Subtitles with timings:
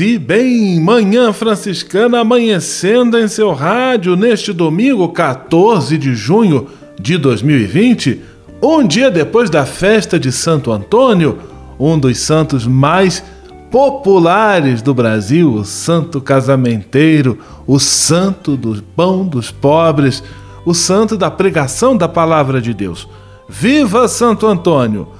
[0.00, 6.66] E bem, Manhã Franciscana amanhecendo em seu rádio neste domingo 14 de junho
[6.98, 8.20] de 2020,
[8.62, 11.38] um dia depois da festa de Santo Antônio,
[11.78, 13.22] um dos santos mais
[13.70, 20.22] populares do Brasil, o santo casamenteiro, o santo do pão dos pobres,
[20.64, 23.08] o santo da pregação da palavra de Deus.
[23.48, 25.19] Viva Santo Antônio!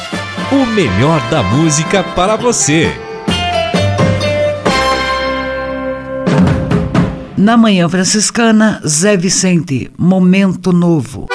[0.51, 2.91] o melhor da música para você.
[7.37, 11.27] Na Manhã Franciscana, Zé Vicente, Momento Novo.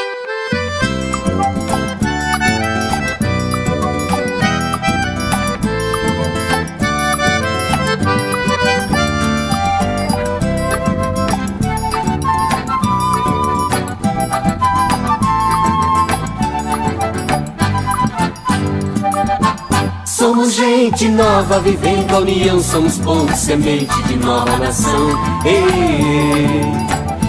[20.44, 25.10] Gente nova vivendo a união, somos povo semente de nova nação.
[25.44, 26.60] Ei,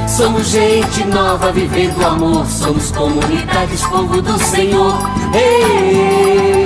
[0.08, 4.94] somos gente nova vivendo o amor, somos comunidades, povo do Senhor.
[5.34, 6.66] Ei,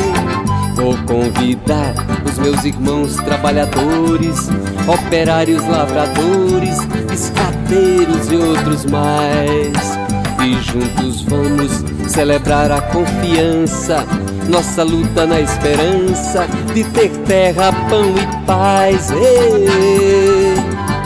[0.74, 1.94] vou convidar
[2.26, 4.50] os meus irmãos trabalhadores,
[4.88, 6.78] operários, lavradores,
[7.14, 10.00] escateiros e outros mais.
[10.44, 14.04] E juntos vamos celebrar a confiança
[14.48, 19.12] nossa luta na esperança de ter terra, pão e paz.
[19.12, 20.56] Ei.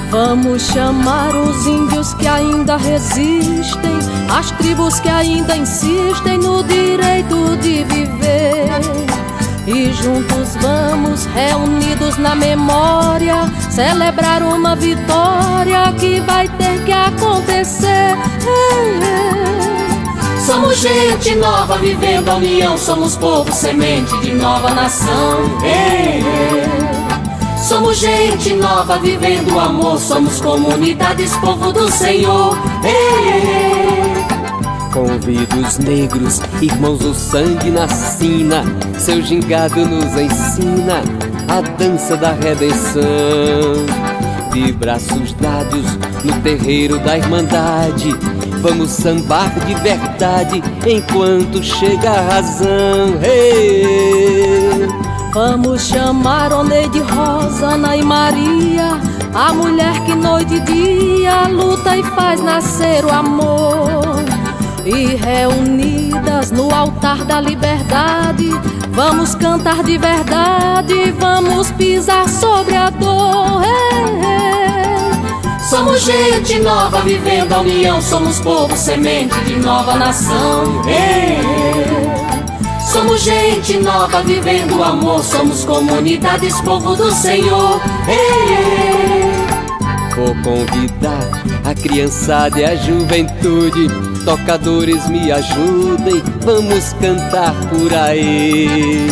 [0.09, 7.83] Vamos chamar os índios que ainda resistem, as tribos que ainda insistem no direito de
[7.83, 8.69] viver.
[9.67, 18.15] E juntos vamos, reunidos na memória, celebrar uma vitória que vai ter que acontecer.
[18.45, 19.74] Ei, ei.
[20.45, 25.39] Somos gente nova vivendo a união, somos povo semente de nova nação.
[25.63, 27.57] Ei, ei.
[27.57, 32.55] Somos gente nova vivendo o amor, somos comunidades, povo do Senhor.
[32.83, 34.05] Ei,
[34.93, 38.63] Convido os negros, irmãos do sangue na sina,
[38.99, 41.01] seu gingado nos ensina
[41.47, 43.03] a dança da redenção.
[44.53, 48.15] De braços dados no terreiro da Irmandade
[48.61, 53.19] Vamos sambar de verdade enquanto chega a razão.
[53.21, 54.87] Hey!
[55.35, 58.99] Vamos chamar Oneide Rosa, Ana e Maria,
[59.33, 64.23] a mulher que noite e dia luta e faz nascer o amor.
[64.85, 68.49] E reunidas no altar da liberdade,
[68.91, 73.61] vamos cantar de verdade, vamos pisar sobre a dor.
[73.61, 74.54] Hey, hey.
[75.75, 80.81] Somos gente nova vivendo a união, somos povo semente de nova nação.
[80.87, 81.37] Ei,
[82.93, 87.81] somos gente nova vivendo o amor, somos comunidades, povo do Senhor.
[88.07, 89.33] Ei,
[90.15, 91.29] vou convidar
[91.65, 93.89] a criançada e a juventude.
[94.23, 99.09] Tocadores me ajudem, vamos cantar por aí.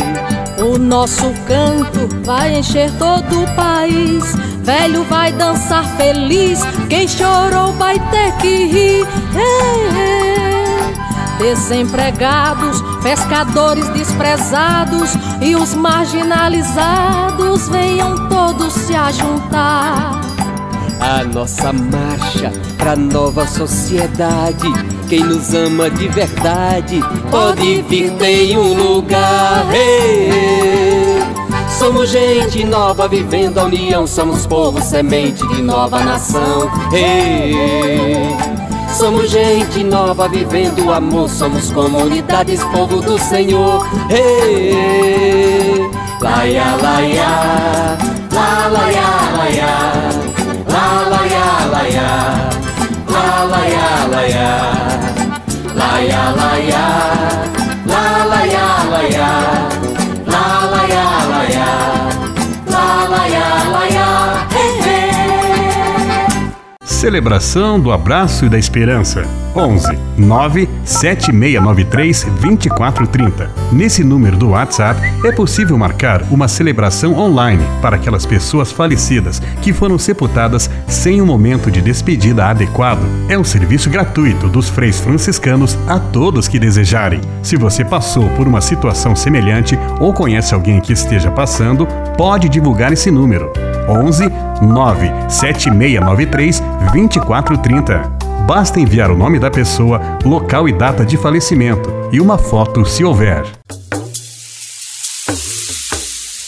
[0.58, 4.53] O nosso canto vai encher todo o país.
[4.64, 9.06] Velho vai dançar feliz, quem chorou vai ter que rir.
[9.36, 10.34] Ei, ei.
[11.38, 15.10] Desempregados, pescadores desprezados
[15.42, 20.22] e os marginalizados venham todos se ajuntar.
[20.98, 24.72] A nossa marcha pra nova sociedade.
[25.10, 27.00] Quem nos ama de verdade
[27.30, 29.66] pode vir, tem um lugar.
[29.70, 30.83] Hey, hey.
[31.84, 36.70] Somos gente nova vivendo a união, somos povo semente de nova nação.
[36.90, 38.34] Hey,
[38.90, 43.86] Somos gente nova vivendo o amor, somos comunidades, povo do Senhor.
[44.08, 45.86] Hey,
[46.22, 47.98] laia, laia,
[48.32, 49.74] la, laia, laia,
[50.66, 52.08] la, laia, laia,
[53.10, 54.72] la, laia, laia,
[55.74, 56.84] laia, laia,
[57.86, 59.73] la, laia, laia,
[67.04, 69.26] Celebração do Abraço e da Esperança.
[69.54, 73.50] 11 9 7693 2430.
[73.70, 79.70] Nesse número do WhatsApp é possível marcar uma celebração online para aquelas pessoas falecidas que
[79.70, 83.04] foram sepultadas sem um momento de despedida adequado.
[83.28, 87.20] É um serviço gratuito dos freis franciscanos a todos que desejarem.
[87.42, 91.86] Se você passou por uma situação semelhante ou conhece alguém que esteja passando,
[92.16, 93.52] pode divulgar esse número.
[93.88, 94.28] 11
[94.62, 96.60] 9 7693
[96.92, 98.02] 2430.
[98.46, 103.02] Basta enviar o nome da pessoa, local e data de falecimento e uma foto se
[103.02, 103.44] houver.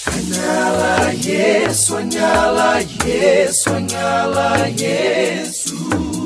[0.05, 6.26] Sonhá-la, yes, sonhá-la, yes, sonhá-la, yes.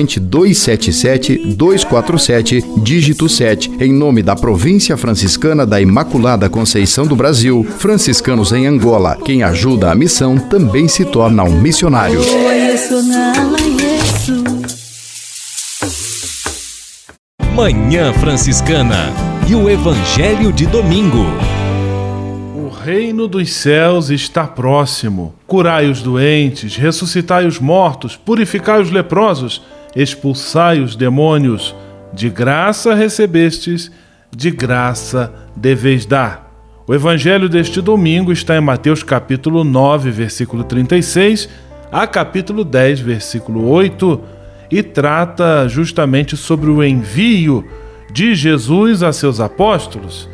[0.19, 8.65] 277-247, dígito 7, em nome da Província Franciscana da Imaculada Conceição do Brasil, franciscanos em
[8.65, 9.15] Angola.
[9.23, 12.19] Quem ajuda a missão também se torna um missionário.
[17.53, 19.13] Manhã Franciscana
[19.47, 21.25] e o Evangelho de Domingo.
[22.55, 25.35] O reino dos céus está próximo.
[25.45, 29.61] Curai os doentes, ressuscitai os mortos, purificai os leprosos
[29.95, 31.75] expulsai os demônios,
[32.13, 33.91] de graça recebestes,
[34.35, 36.51] de graça deveis dar.
[36.87, 41.49] O evangelho deste domingo está em Mateus capítulo 9, versículo 36
[41.91, 44.21] a capítulo 10, versículo 8,
[44.71, 47.67] e trata justamente sobre o envio
[48.11, 50.29] de Jesus a seus apóstolos.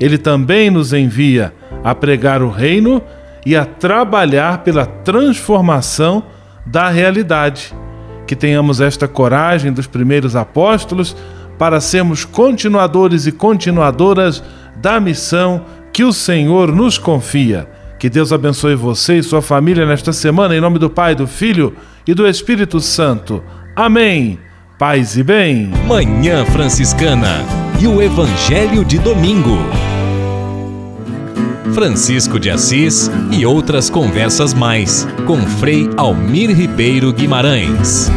[0.00, 3.02] Ele também nos envia a pregar o reino
[3.44, 6.24] e a trabalhar pela transformação
[6.64, 7.74] da realidade
[8.26, 11.16] que tenhamos esta coragem dos primeiros apóstolos
[11.58, 14.42] para sermos continuadores e continuadoras
[14.76, 17.68] da missão que o Senhor nos confia.
[17.98, 21.74] Que Deus abençoe você e sua família nesta semana, em nome do Pai, do Filho
[22.06, 23.42] e do Espírito Santo.
[23.76, 24.38] Amém.
[24.78, 25.70] Paz e bem.
[25.86, 27.44] Manhã Franciscana
[27.80, 29.58] e o Evangelho de Domingo.
[31.74, 38.08] Francisco de Assis e outras conversas mais com Frei Almir Ribeiro Guimarães.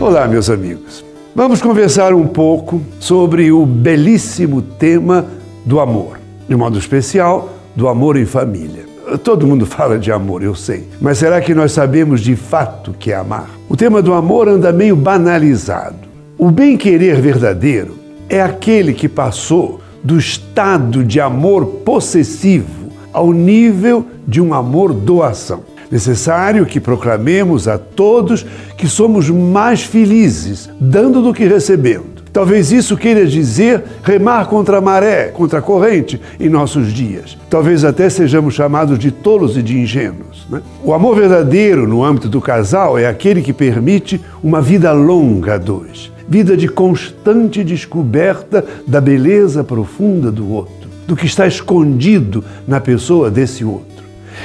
[0.00, 1.04] Olá, meus amigos.
[1.36, 5.24] Vamos conversar um pouco sobre o belíssimo tema
[5.64, 8.84] do amor, de modo especial, do amor em família.
[9.22, 13.12] Todo mundo fala de amor, eu sei, mas será que nós sabemos de fato que
[13.12, 13.48] é amar?
[13.68, 16.08] O tema do amor anda meio banalizado.
[16.36, 17.94] O bem-querer verdadeiro
[18.28, 25.60] é aquele que passou do estado de amor possessivo ao nível de um amor doação.
[25.90, 28.46] Necessário que proclamemos a todos
[28.78, 32.22] que somos mais felizes dando do que recebendo.
[32.32, 37.36] Talvez isso queira dizer remar contra a maré, contra a corrente em nossos dias.
[37.50, 40.46] Talvez até sejamos chamados de tolos e de ingênuos.
[40.48, 40.62] Né?
[40.82, 45.58] O amor verdadeiro no âmbito do casal é aquele que permite uma vida longa a
[45.58, 52.80] dois vida de constante descoberta da beleza profunda do outro, do que está escondido na
[52.80, 53.88] pessoa desse outro.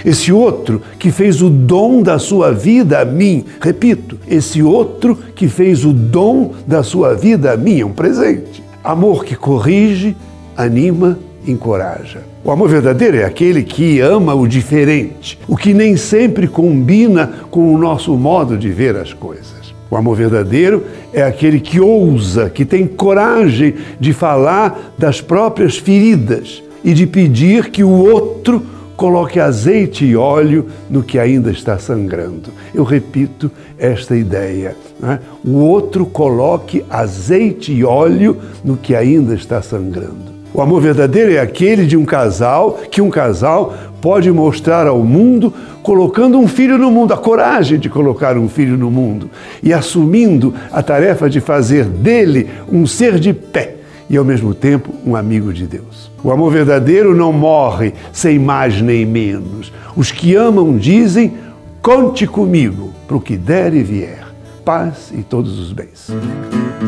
[0.03, 5.47] Esse outro que fez o dom da sua vida a mim, repito, esse outro que
[5.47, 8.63] fez o dom da sua vida a mim, é um presente.
[8.83, 10.15] Amor que corrige,
[10.57, 12.21] anima, encoraja.
[12.43, 17.73] O amor verdadeiro é aquele que ama o diferente, o que nem sempre combina com
[17.73, 19.62] o nosso modo de ver as coisas.
[19.93, 26.63] O amor verdadeiro é aquele que ousa, que tem coragem de falar das próprias feridas
[26.83, 28.65] e de pedir que o outro
[28.97, 32.49] coloque azeite e óleo no que ainda está sangrando.
[32.73, 34.75] Eu repito esta ideia.
[34.99, 35.19] Né?
[35.45, 40.33] O outro coloque azeite e óleo no que ainda está sangrando.
[40.55, 45.53] O amor verdadeiro é aquele de um casal que um casal pode mostrar ao mundo
[45.81, 49.29] colocando um filho no mundo, a coragem de colocar um filho no mundo
[49.63, 53.77] e assumindo a tarefa de fazer dele um ser de pé
[54.09, 56.11] e ao mesmo tempo um amigo de Deus.
[56.21, 59.71] O amor verdadeiro não morre sem mais nem menos.
[59.95, 61.35] Os que amam dizem:
[61.81, 64.27] conte comigo para o que der e vier.
[64.65, 66.09] Paz e todos os bens.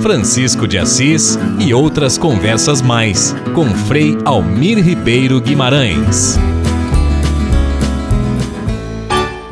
[0.02, 6.38] Francisco de Assis e outras conversas mais com Frei Almir Ribeiro Guimarães.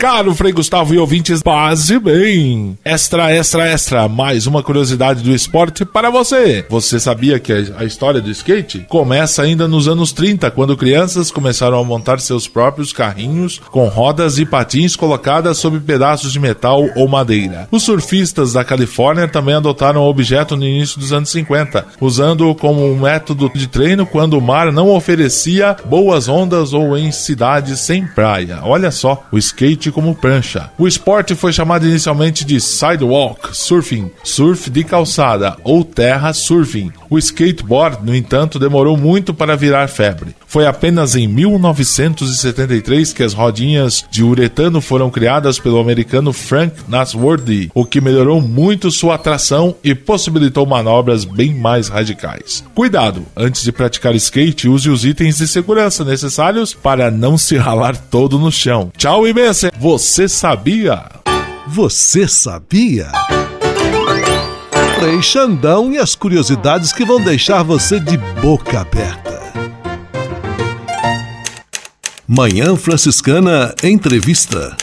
[0.00, 2.78] Caro Frei Gustavo e ouvintes, paz e bem!
[2.82, 6.64] Extra, extra, extra, mais uma curiosidade do esporte para você.
[6.70, 11.78] Você sabia que a história do skate começa ainda nos anos 30, quando crianças começaram
[11.78, 17.06] a montar seus próprios carrinhos com rodas e patins colocadas sobre pedaços de metal ou
[17.06, 17.68] madeira.
[17.70, 22.90] Os surfistas da Califórnia também adotaram o objeto no início dos anos 50, usando-o como
[22.90, 28.06] um método de treino quando o mar não oferecia boas ondas ou em cidades sem
[28.06, 28.60] praia.
[28.62, 30.70] Olha só, o skate como prancha.
[30.78, 36.92] O esporte foi chamado inicialmente de sidewalk surfing, surf de calçada ou terra surfing.
[37.08, 40.34] O skateboard, no entanto, demorou muito para virar febre.
[40.46, 47.70] Foi apenas em 1973 que as rodinhas de uretano foram criadas pelo americano Frank Nasworthy,
[47.74, 52.64] o que melhorou muito sua atração e possibilitou manobras bem mais radicais.
[52.74, 57.96] Cuidado, antes de praticar skate, use os itens de segurança necessários para não se ralar
[57.96, 58.90] todo no chão.
[58.96, 59.70] Tchau e benção!
[59.80, 61.06] Você sabia?
[61.66, 63.10] Você sabia?
[64.98, 69.40] Frei Xandão e as curiosidades que vão deixar você de boca aberta.
[72.28, 74.76] Manhã Franciscana Entrevista.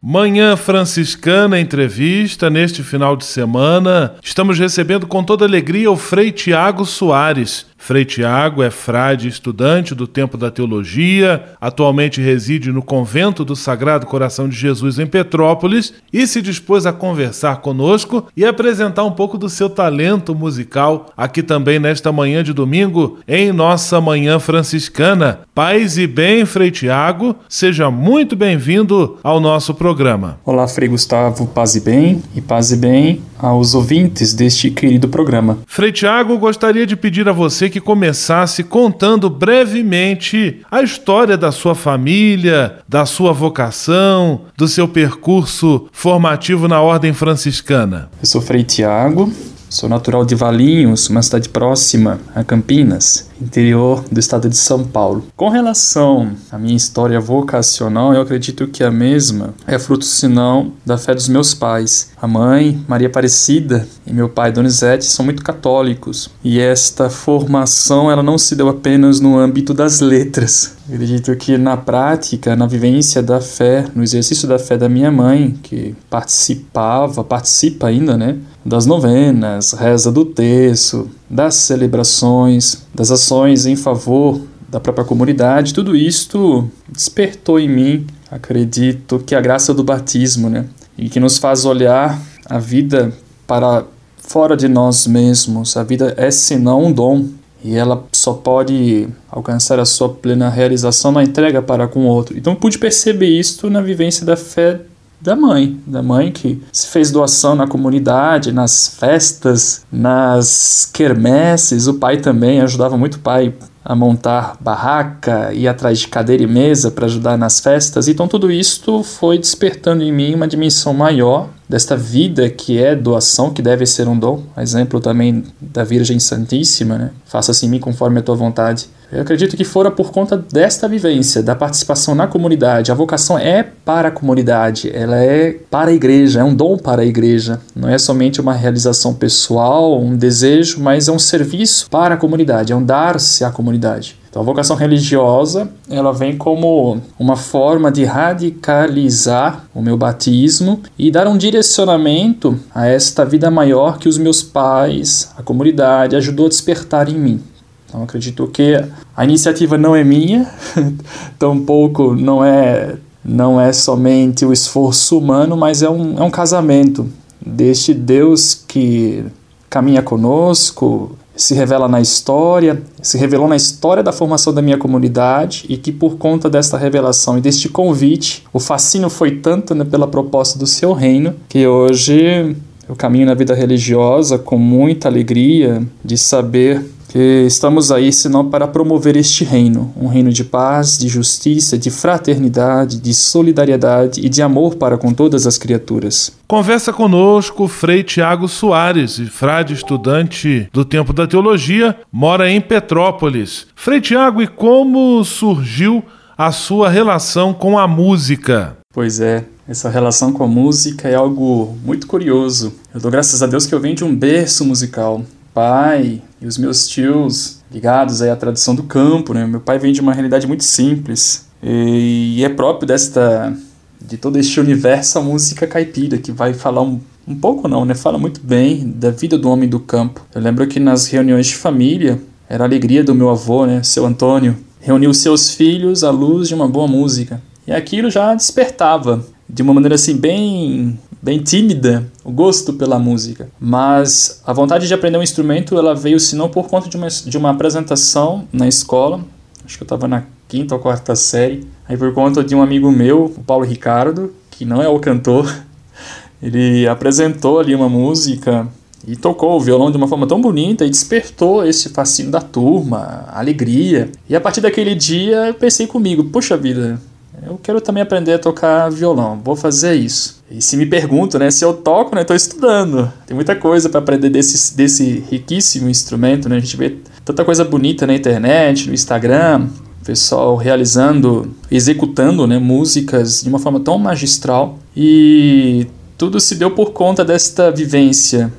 [0.00, 6.86] Manhã Franciscana Entrevista, neste final de semana, estamos recebendo com toda alegria o Frei Tiago
[6.86, 13.56] Soares, Frei Tiago é frade estudante do Tempo da Teologia, atualmente reside no convento do
[13.56, 19.10] Sagrado Coração de Jesus em Petrópolis e se dispôs a conversar conosco e apresentar um
[19.10, 25.40] pouco do seu talento musical aqui também nesta manhã de domingo em nossa Manhã Franciscana.
[25.52, 30.38] Paz e bem, Frei Tiago, seja muito bem-vindo ao nosso programa.
[30.44, 35.58] Olá, Frei Gustavo, paz e bem e paz e bem aos ouvintes deste querido programa.
[35.66, 41.74] Frei Tiago, gostaria de pedir a você que começasse contando brevemente a história da sua
[41.74, 48.10] família, da sua vocação, do seu percurso formativo na Ordem Franciscana.
[48.20, 49.32] Eu sou Frei Tiago,
[49.72, 55.24] sou natural de Valinhos, uma cidade próxima a Campinas interior do estado de São Paulo.
[55.36, 60.96] Com relação à minha história vocacional, eu acredito que a mesma é fruto, senão, da
[60.96, 62.10] fé dos meus pais.
[62.20, 66.30] A mãe, Maria Aparecida, e meu pai, Donizete, são muito católicos.
[66.44, 70.76] E esta formação ela não se deu apenas no âmbito das letras.
[70.88, 75.56] Acredito que na prática, na vivência da fé, no exercício da fé da minha mãe,
[75.62, 78.36] que participava, participa ainda, né?
[78.64, 85.94] Das novenas, reza do terço, das celebrações, das ações em favor da própria comunidade, tudo
[85.94, 90.64] isto despertou em mim, acredito que a graça do batismo, né?
[90.96, 93.12] E que nos faz olhar a vida
[93.46, 93.84] para
[94.16, 95.76] fora de nós mesmos.
[95.76, 97.26] A vida é senão um dom
[97.64, 102.36] e ela só pode alcançar a sua plena realização na entrega para com o outro.
[102.36, 104.80] Então pude perceber isto na vivência da fé
[105.22, 111.86] da mãe, da mãe que se fez doação na comunidade, nas festas, nas quermesses.
[111.86, 116.46] O pai também ajudava muito o pai a montar barraca, ir atrás de cadeira e
[116.46, 118.08] mesa para ajudar nas festas.
[118.08, 123.50] Então tudo isto foi despertando em mim uma dimensão maior desta vida que é doação,
[123.50, 124.42] que deve ser um dom.
[124.56, 127.10] Exemplo também da Virgem Santíssima, né?
[127.26, 128.88] Faça-se em mim conforme a tua vontade.
[129.12, 132.90] Eu acredito que fora por conta desta vivência, da participação na comunidade.
[132.90, 137.02] A vocação é para a comunidade, ela é para a igreja, é um dom para
[137.02, 137.60] a igreja.
[137.76, 142.72] Não é somente uma realização pessoal, um desejo, mas é um serviço para a comunidade,
[142.72, 144.16] é um dar-se à comunidade.
[144.30, 151.10] Então, a vocação religiosa, ela vem como uma forma de radicalizar o meu batismo e
[151.10, 156.48] dar um direcionamento a esta vida maior que os meus pais, a comunidade, ajudou a
[156.48, 157.51] despertar em mim.
[157.92, 158.72] Então, acredito que
[159.14, 160.50] a iniciativa não é minha,
[161.38, 167.06] tampouco não é não é somente o esforço humano, mas é um, é um casamento
[167.38, 169.24] deste Deus que
[169.68, 175.66] caminha conosco, se revela na história, se revelou na história da formação da minha comunidade
[175.68, 180.08] e que por conta desta revelação e deste convite, o fascínio foi tanto né, pela
[180.08, 182.56] proposta do seu reino que hoje
[182.88, 188.66] eu caminho na vida religiosa com muita alegria de saber que estamos aí senão para
[188.66, 194.40] promover este reino, um reino de paz, de justiça, de fraternidade, de solidariedade e de
[194.40, 196.32] amor para com todas as criaturas.
[196.48, 203.66] Conversa conosco Frei Tiago Soares, frade estudante do Tempo da Teologia, mora em Petrópolis.
[203.76, 206.02] Frei Tiago, e como surgiu
[206.36, 208.78] a sua relação com a música?
[208.90, 212.72] Pois é, essa relação com a música é algo muito curioso.
[212.94, 215.20] Eu dou graças a Deus que eu venho de um berço musical
[215.52, 219.46] pai e os meus tios ligados aí à tradição do campo, né?
[219.46, 223.56] Meu pai vem de uma realidade muito simples e é próprio desta
[224.00, 227.94] de todo este universo a música caipira que vai falar um, um pouco não, né?
[227.94, 230.20] Fala muito bem da vida do homem do campo.
[230.34, 234.04] Eu lembro que nas reuniões de família era a alegria do meu avô, né, seu
[234.04, 237.40] Antônio, reunir os seus filhos à luz de uma boa música.
[237.66, 243.48] E aquilo já despertava de uma maneira assim bem bem tímida o gosto pela música,
[243.60, 247.06] mas a vontade de aprender um instrumento ela veio se não por conta de uma,
[247.06, 249.24] de uma apresentação na escola,
[249.64, 252.90] acho que eu estava na quinta ou quarta série, aí por conta de um amigo
[252.90, 255.48] meu, o Paulo Ricardo, que não é o cantor,
[256.42, 258.66] ele apresentou ali uma música
[259.06, 263.26] e tocou o violão de uma forma tão bonita e despertou esse fascínio da turma,
[263.32, 264.10] alegria.
[264.28, 267.00] E a partir daquele dia eu pensei comigo, puxa vida,
[267.44, 270.42] eu quero também aprender a tocar violão, vou fazer isso.
[270.50, 273.12] E se me pergunto, né, se eu toco, né, estou estudando.
[273.26, 276.56] Tem muita coisa para aprender desse, desse riquíssimo instrumento, né?
[276.56, 279.68] A gente vê tanta coisa bonita na internet, no Instagram,
[280.04, 284.78] pessoal realizando, executando, né, músicas de uma forma tão magistral.
[284.96, 285.86] E
[286.18, 288.52] tudo se deu por conta desta vivência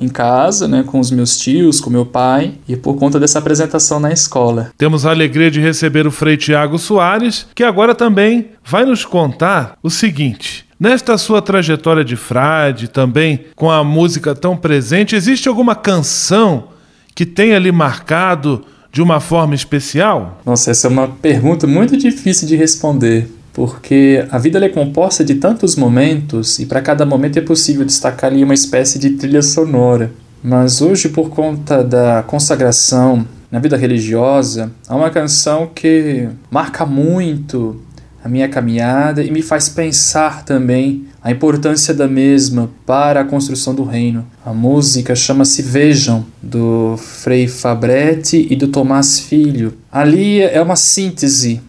[0.00, 3.98] em casa, né, com os meus tios, com meu pai, e por conta dessa apresentação
[3.98, 4.70] na escola.
[4.76, 9.76] Temos a alegria de receber o Frei Tiago Soares, que agora também vai nos contar
[9.82, 10.66] o seguinte.
[10.78, 16.68] Nesta sua trajetória de frade, também com a música tão presente, existe alguma canção
[17.14, 20.40] que tenha lhe marcado de uma forma especial?
[20.46, 25.34] Nossa, essa é uma pergunta muito difícil de responder, porque a vida é composta de
[25.34, 30.12] tantos momentos e para cada momento é possível destacar ali uma espécie de trilha sonora.
[30.40, 37.82] Mas hoje, por conta da consagração na vida religiosa, há uma canção que marca muito
[38.22, 43.74] a minha caminhada e me faz pensar também a importância da mesma para a construção
[43.74, 44.24] do reino.
[44.46, 49.74] A música chama-se Vejam, do Frei Fabretti e do Tomás Filho.
[49.90, 51.60] Ali é uma síntese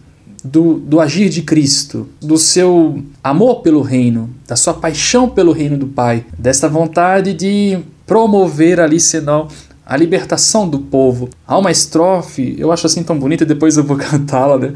[0.44, 5.76] do, do agir de Cristo, do seu amor pelo reino, da sua paixão pelo reino
[5.76, 9.48] do Pai, desta vontade de promover ali, senão
[9.84, 11.28] a libertação do povo.
[11.46, 14.74] Há uma estrofe, eu acho assim tão bonita, depois eu vou cantá-la, né?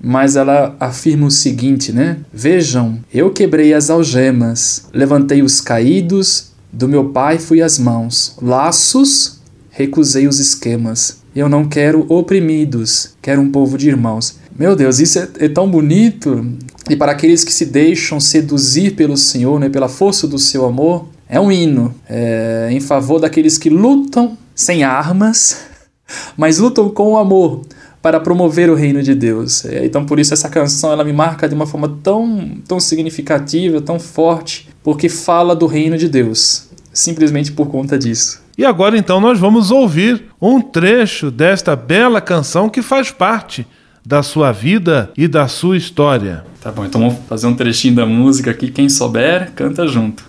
[0.00, 2.18] Mas ela afirma o seguinte, né?
[2.32, 9.40] Vejam, eu quebrei as algemas, levantei os caídos, do meu pai fui as mãos, laços,
[9.70, 11.18] recusei os esquemas.
[11.36, 14.38] Eu não quero oprimidos, quero um povo de irmãos.
[14.58, 16.50] Meu Deus, isso é, é, tão bonito.
[16.88, 21.06] E para aqueles que se deixam seduzir pelo Senhor, né, pela força do seu amor,
[21.28, 25.66] é um hino é, em favor daqueles que lutam sem armas,
[26.38, 27.66] mas lutam com amor
[28.00, 29.66] para promover o reino de Deus.
[29.66, 33.82] É, então, por isso, essa canção ela me marca de uma forma tão, tão significativa,
[33.82, 38.45] tão forte, porque fala do reino de Deus, simplesmente por conta disso.
[38.58, 43.66] E agora, então, nós vamos ouvir um trecho desta bela canção que faz parte
[44.04, 46.44] da sua vida e da sua história.
[46.62, 48.70] Tá bom, então vamos fazer um trechinho da música aqui.
[48.70, 50.24] Quem souber, canta junto.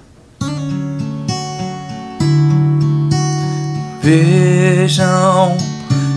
[4.02, 5.58] Vejam,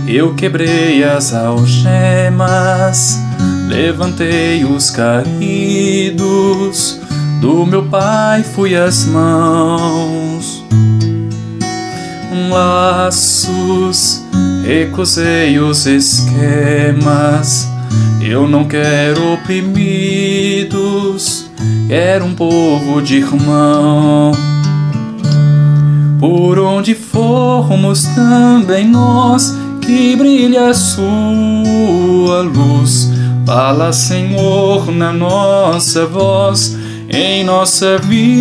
[0.06, 3.18] eu quebrei as algemas,
[3.68, 5.40] levantei os caídos,
[7.40, 10.59] do meu pai fui as mãos,
[12.48, 14.22] laços
[14.70, 17.68] recusei os esquemas.
[18.20, 19.90] Eu não quero oprimidos,
[21.88, 24.30] quero um povo de irmão.
[26.20, 33.10] Por onde formos também nós, que brilha a sua luz.
[33.44, 38.40] Fala, Senhor, na nossa voz, em nossa vida.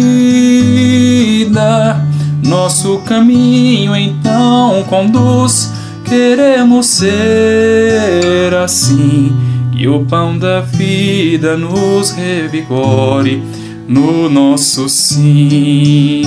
[2.43, 5.73] Nosso caminho então conduz.
[6.05, 9.31] Queremos ser assim,
[9.71, 13.43] que o pão da vida nos revigore
[13.87, 16.23] no nosso sim.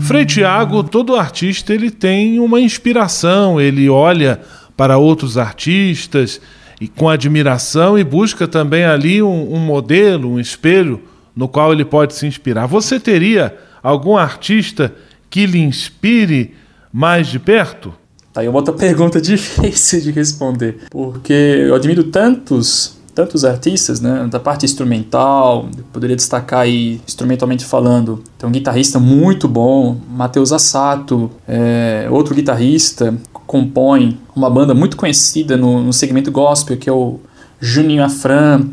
[0.00, 4.40] Frei Tiago, todo artista ele tem uma inspiração, ele olha
[4.76, 6.40] para outros artistas
[6.80, 11.00] e com admiração e busca também ali um, um modelo, um espelho
[11.40, 12.66] no qual ele pode se inspirar.
[12.66, 14.94] Você teria algum artista
[15.30, 16.54] que lhe inspire
[16.92, 17.94] mais de perto?
[18.30, 24.28] Tá aí uma outra pergunta difícil de responder, porque eu admiro tantos tantos artistas, né,
[24.30, 31.30] da parte instrumental, poderia destacar aí, instrumentalmente falando, tem um guitarrista muito bom, Matheus Assato,
[31.46, 33.14] é, outro guitarrista,
[33.46, 37.18] compõe uma banda muito conhecida no, no segmento gospel, que é o
[37.60, 38.68] Juninho Afran,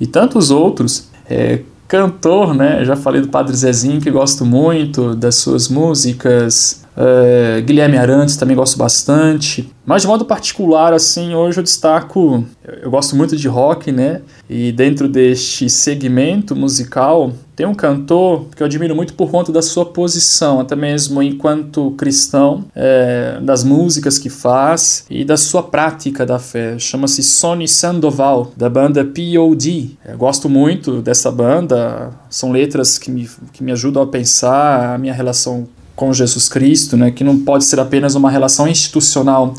[0.00, 5.34] e tantos outros, é, cantor, né, já falei do Padre Zezinho, que gosto muito das
[5.34, 9.70] suas músicas, Uh, Guilherme Arantes também gosto bastante.
[9.84, 12.44] Mas de modo particular, assim, hoje eu destaco.
[12.82, 14.20] Eu gosto muito de rock, né?
[14.48, 19.60] E dentro deste segmento musical, tem um cantor que eu admiro muito por conta da
[19.60, 26.24] sua posição, até mesmo enquanto cristão, é, das músicas que faz e da sua prática
[26.24, 26.78] da fé.
[26.78, 29.98] Chama-se Sonny Sandoval, da banda POD.
[30.06, 34.98] Eu gosto muito dessa banda, são letras que me, que me ajudam a pensar a
[34.98, 35.68] minha relação
[36.00, 39.52] com Jesus Cristo, né, que não pode ser apenas uma relação institucional,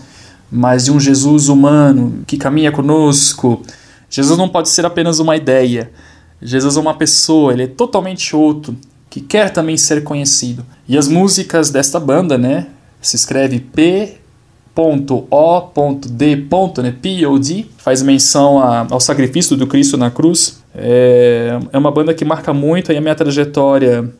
[0.51, 3.61] mas de um Jesus humano que caminha conosco.
[4.09, 5.91] Jesus não pode ser apenas uma ideia.
[6.41, 8.75] Jesus é uma pessoa, ele é totalmente outro,
[9.07, 10.65] que quer também ser conhecido.
[10.87, 14.17] E as músicas desta banda, né, se escreve P.
[16.81, 17.67] Né, P.O.D.
[17.77, 20.59] faz menção a, ao sacrifício do Cristo na cruz.
[20.73, 24.11] É, é uma banda que marca muito a minha trajetória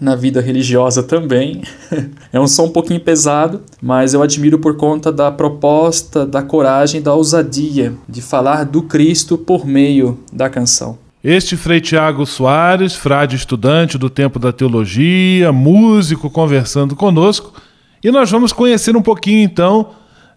[0.00, 1.62] na vida religiosa também.
[2.32, 7.00] é um som um pouquinho pesado, mas eu admiro por conta da proposta, da coragem,
[7.00, 10.98] da ousadia de falar do Cristo por meio da canção.
[11.22, 17.54] Este Frei Tiago Soares, frade estudante do Tempo da Teologia, músico, conversando conosco,
[18.02, 19.88] e nós vamos conhecer um pouquinho então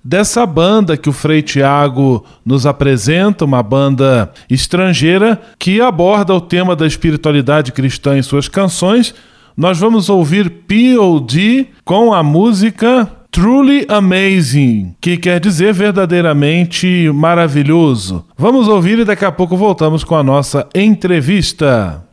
[0.01, 6.77] dessa banda que o Frei Tiago nos apresenta, uma banda estrangeira que aborda o tema
[6.77, 9.13] da espiritualidade cristã em suas canções
[9.57, 18.23] nós vamos ouvir POD com a música Truly Amazing, que quer dizer verdadeiramente maravilhoso.
[18.37, 22.06] Vamos ouvir e daqui a pouco voltamos com a nossa entrevista.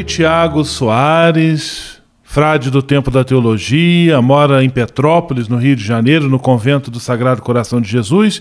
[0.00, 6.26] Frei Tiago Soares, frade do Tempo da Teologia, mora em Petrópolis, no Rio de Janeiro,
[6.26, 8.40] no convento do Sagrado Coração de Jesus,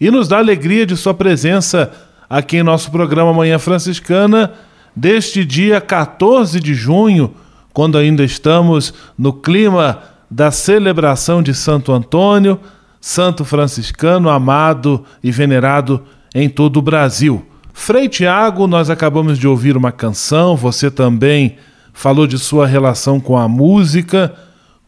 [0.00, 1.92] e nos dá alegria de sua presença
[2.28, 4.54] aqui em nosso programa Manhã Franciscana,
[4.96, 7.34] deste dia 14 de junho,
[7.74, 12.58] quando ainda estamos no clima da celebração de Santo Antônio,
[12.98, 16.02] santo franciscano amado e venerado
[16.34, 17.44] em todo o Brasil.
[17.76, 21.56] Frei Tiago, nós acabamos de ouvir uma canção, você também
[21.92, 24.32] falou de sua relação com a música.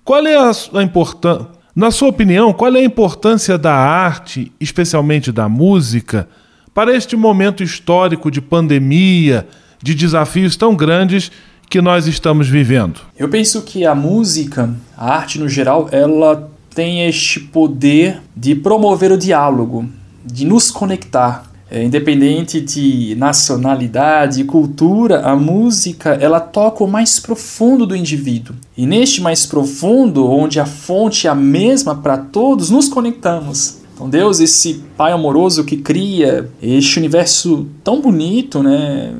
[0.02, 5.30] Qual é a, a importância, na sua opinião, qual é a importância da arte, especialmente
[5.30, 6.26] da música,
[6.72, 9.46] para este momento histórico de pandemia,
[9.82, 11.30] de desafios tão grandes
[11.68, 13.00] que nós estamos vivendo?
[13.18, 19.10] Eu penso que a música, a arte no geral, ela tem este poder de promover
[19.10, 19.86] o diálogo,
[20.24, 21.45] de nos conectar.
[21.68, 28.54] É, independente de nacionalidade, cultura, a música ela toca o mais profundo do indivíduo.
[28.76, 33.78] E neste mais profundo, onde a fonte é a mesma para todos, nos conectamos.
[33.94, 39.12] Então Deus, esse Pai amoroso que cria este universo tão bonito, né,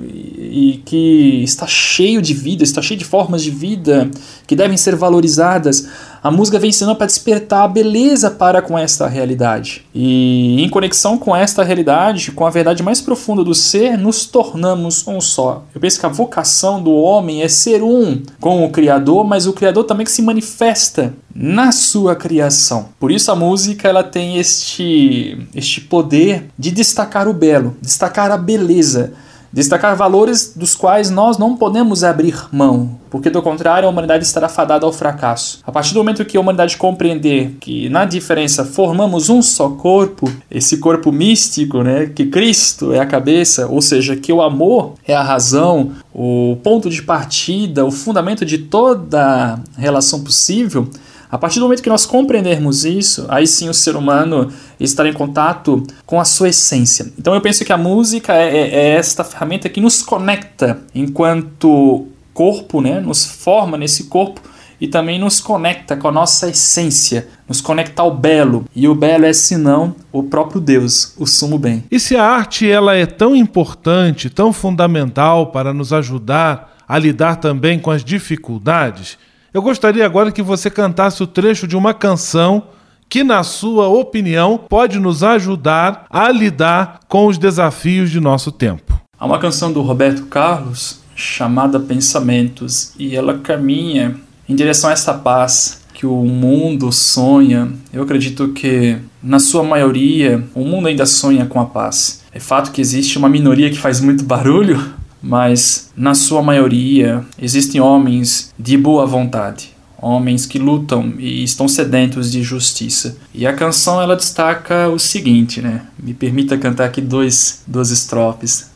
[0.56, 4.10] e que está cheio de vida, está cheio de formas de vida
[4.46, 5.86] que devem ser valorizadas,
[6.22, 9.84] a música vem ensinando para despertar a beleza para com esta realidade.
[9.94, 15.06] E em conexão com esta realidade, com a verdade mais profunda do ser, nos tornamos
[15.06, 15.62] um só.
[15.74, 19.52] Eu penso que a vocação do homem é ser um com o Criador, mas o
[19.52, 22.88] Criador também que se manifesta na sua criação.
[22.98, 28.38] Por isso a música ela tem este, este poder de destacar o belo, destacar a
[28.38, 29.12] beleza
[29.56, 34.50] Destacar valores dos quais nós não podemos abrir mão, porque do contrário a humanidade estará
[34.50, 35.60] fadada ao fracasso.
[35.66, 40.30] A partir do momento que a humanidade compreender que na diferença formamos um só corpo,
[40.50, 45.14] esse corpo místico, né, que Cristo é a cabeça, ou seja, que o amor é
[45.14, 50.86] a razão, o ponto de partida, o fundamento de toda relação possível,
[51.30, 55.12] a partir do momento que nós compreendermos isso, aí sim o ser humano estará em
[55.12, 57.12] contato com a sua essência.
[57.18, 62.06] Então eu penso que a música é, é, é esta ferramenta que nos conecta enquanto
[62.32, 63.00] corpo, né?
[63.00, 64.40] nos forma nesse corpo
[64.80, 68.66] e também nos conecta com a nossa essência, nos conecta ao belo.
[68.74, 71.84] E o belo é, senão, o próprio Deus, o sumo bem.
[71.90, 77.36] E se a arte ela é tão importante, tão fundamental para nos ajudar a lidar
[77.36, 79.18] também com as dificuldades,
[79.56, 82.64] eu gostaria agora que você cantasse o trecho de uma canção
[83.08, 89.00] que, na sua opinião, pode nos ajudar a lidar com os desafios de nosso tempo.
[89.18, 94.16] Há uma canção do Roberto Carlos chamada Pensamentos e ela caminha
[94.46, 97.72] em direção a esta paz que o mundo sonha.
[97.90, 102.22] Eu acredito que, na sua maioria, o mundo ainda sonha com a paz.
[102.30, 104.95] É fato que existe uma minoria que faz muito barulho,
[105.26, 112.30] mas na sua maioria existem homens de boa vontade, homens que lutam e estão sedentos
[112.30, 113.16] de justiça.
[113.34, 115.82] E a canção ela destaca o seguinte, né?
[116.00, 118.70] Me permita cantar aqui dois, duas estrofes.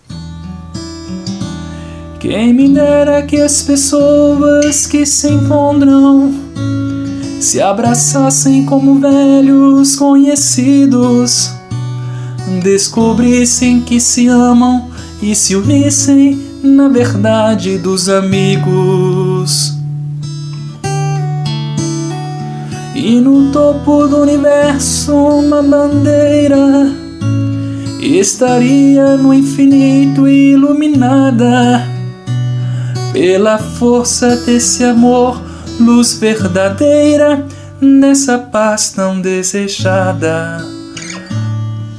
[2.19, 6.35] Quem me dera que as pessoas que se encontram
[7.41, 11.51] se abraçassem como velhos conhecidos,
[12.63, 14.90] descobrissem que se amam
[15.23, 19.75] e se unissem na verdade dos amigos.
[22.95, 26.91] E no topo do universo uma bandeira
[28.01, 31.83] estaria no infinito iluminada
[33.13, 35.41] pela força desse amor,
[35.81, 37.45] luz verdadeira
[37.81, 40.59] nessa paz tão desejada.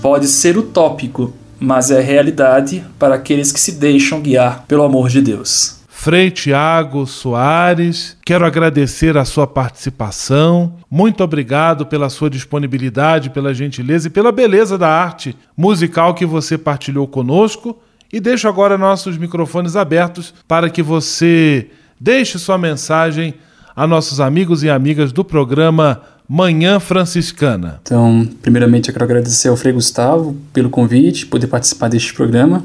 [0.02, 5.22] Pode ser utópico, mas é realidade para aqueles que se deixam guiar pelo amor de
[5.22, 5.80] Deus.
[5.88, 10.78] Frei Tiago Soares, quero agradecer a sua participação.
[10.90, 16.58] Muito obrigado pela sua disponibilidade, pela gentileza e pela beleza da arte musical que você
[16.58, 17.80] partilhou conosco.
[18.12, 21.68] E deixo agora nossos microfones abertos para que você
[22.00, 23.36] deixe sua mensagem
[23.76, 26.02] a nossos amigos e amigas do programa
[26.34, 27.82] Manhã Franciscana.
[27.82, 32.64] Então, primeiramente eu quero agradecer ao Frei Gustavo pelo convite, poder participar deste programa.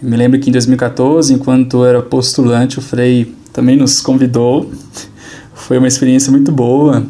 [0.00, 4.72] me lembro que em 2014, enquanto eu era postulante, o Frei também nos convidou.
[5.52, 7.04] Foi uma experiência muito boa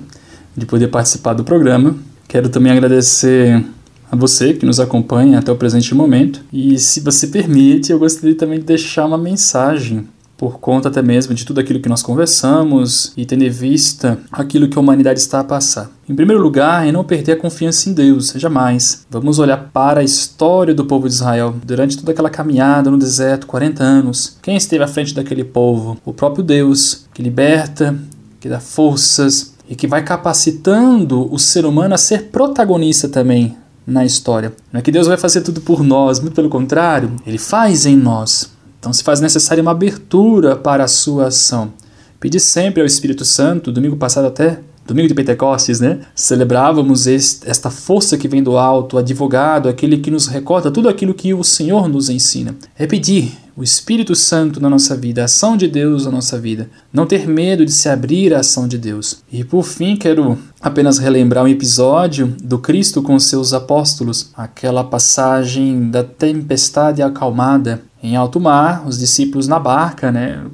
[0.57, 1.95] de poder participar do programa.
[2.27, 3.65] Quero também agradecer
[4.11, 6.41] a você que nos acompanha até o presente momento.
[6.53, 10.05] E se você permite, eu gostaria também de deixar uma mensagem
[10.41, 14.71] por conta até mesmo de tudo aquilo que nós conversamos e tendo em vista aquilo
[14.71, 15.91] que a humanidade está a passar.
[16.09, 19.05] Em primeiro lugar, é não perder a confiança em Deus, jamais.
[19.11, 23.47] Vamos olhar para a história do povo de Israel durante toda aquela caminhada no deserto,
[23.47, 24.39] 40 anos.
[24.41, 25.99] Quem esteve à frente daquele povo?
[26.07, 27.95] O próprio Deus, que liberta,
[28.41, 34.07] que dá forças e que vai capacitando o ser humano a ser protagonista também na
[34.07, 34.55] história.
[34.73, 37.95] Não é que Deus vai fazer tudo por nós, muito pelo contrário, ele faz em
[37.95, 38.59] nós.
[38.81, 41.73] Então se faz necessária uma abertura para a sua ação.
[42.19, 46.01] Pedi sempre ao Espírito Santo, domingo passado até, domingo de Pentecostes, né?
[46.15, 51.33] Celebrávamos esta força que vem do alto, advogado, aquele que nos recorda tudo aquilo que
[51.33, 52.57] o Senhor nos ensina.
[52.77, 56.69] É pedir o Espírito Santo na nossa vida, a ação de Deus na nossa vida.
[56.93, 59.23] Não ter medo de se abrir à ação de Deus.
[59.31, 65.91] E por fim, quero apenas relembrar um episódio do Cristo com seus apóstolos, aquela passagem
[65.91, 70.45] da tempestade acalmada em alto mar, os discípulos na barca, né?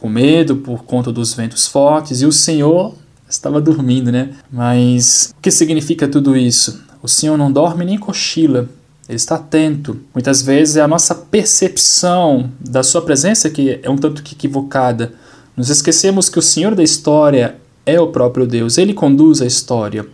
[0.00, 2.94] Com medo por conta dos ventos fortes, e o Senhor
[3.28, 4.30] estava dormindo, né?
[4.50, 6.82] Mas o que significa tudo isso?
[7.02, 8.68] O Senhor não dorme nem cochila,
[9.08, 10.00] ele está atento.
[10.14, 15.12] Muitas vezes é a nossa percepção da sua presença que é um tanto que equivocada.
[15.56, 20.06] Nos esquecemos que o Senhor da história é o próprio Deus, ele conduz a história.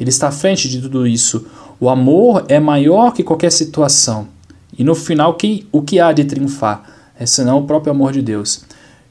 [0.00, 1.46] Ele está à frente de tudo isso.
[1.78, 4.28] O amor é maior que qualquer situação.
[4.78, 6.84] E no final, que, o que há de triunfar?
[7.18, 8.60] É senão o próprio amor de Deus.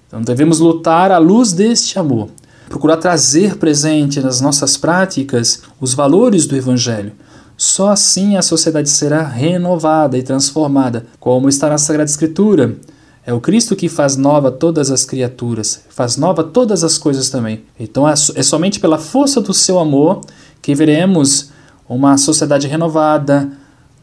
[0.08, 2.30] Então devemos lutar à luz deste amor.
[2.70, 7.12] Procurar trazer presente nas nossas práticas os valores do Evangelho.
[7.58, 12.78] Só assim a sociedade será renovada e transformada, como está na Sagrada Escritura.
[13.26, 17.66] É o Cristo que faz nova todas as criaturas, faz nova todas as coisas também.
[17.78, 20.22] Então é, é somente pela força do seu amor
[20.62, 21.50] que veremos
[21.90, 23.52] uma sociedade renovada,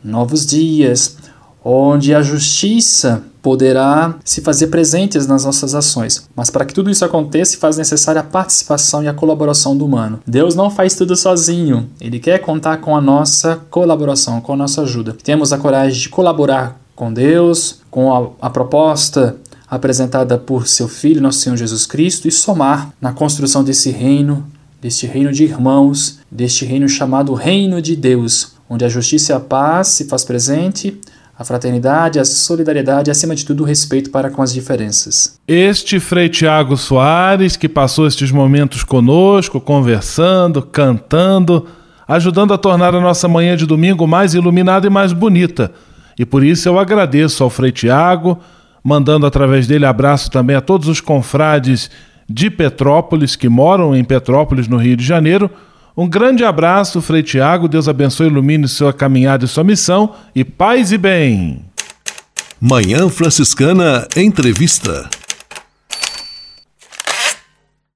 [0.02, 1.16] novos dias,
[1.64, 6.28] onde a justiça poderá se fazer presentes nas nossas ações.
[6.34, 10.20] Mas para que tudo isso aconteça, faz necessária a participação e a colaboração do humano.
[10.26, 14.82] Deus não faz tudo sozinho, ele quer contar com a nossa colaboração, com a nossa
[14.82, 15.16] ajuda.
[15.22, 19.36] Temos a coragem de colaborar com Deus, com a, a proposta
[19.68, 24.46] apresentada por seu Filho, nosso Senhor Jesus Cristo, e somar na construção desse reino,
[24.80, 29.40] deste reino de irmãos, deste reino chamado Reino de Deus, onde a justiça e a
[29.40, 30.98] paz se faz presente,
[31.44, 35.38] a fraternidade, a solidariedade e, acima de tudo, o respeito para com as diferenças.
[35.46, 41.66] Este Frei Tiago Soares, que passou estes momentos conosco, conversando, cantando,
[42.08, 45.70] ajudando a tornar a nossa manhã de domingo mais iluminada e mais bonita.
[46.18, 48.40] E por isso eu agradeço ao Frei Tiago,
[48.82, 51.90] mandando através dele abraço também a todos os confrades
[52.28, 55.50] de Petrópolis que moram em Petrópolis, no Rio de Janeiro
[55.96, 57.68] um grande abraço, Frei Tiago.
[57.68, 60.14] Deus abençoe e ilumine sua caminhada e sua missão.
[60.34, 61.64] E paz e bem.
[62.60, 65.08] Manhã Franciscana Entrevista.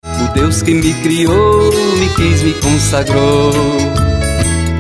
[0.05, 3.53] O Deus que me criou, me quis, me consagrou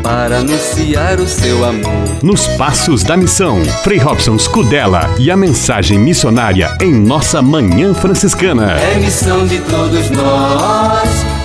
[0.03, 2.23] para anunciar o seu amor.
[2.23, 8.73] Nos Passos da Missão, Frei Robson Scudella e a mensagem missionária em nossa Manhã Franciscana.
[8.73, 11.09] É missão de todos nós,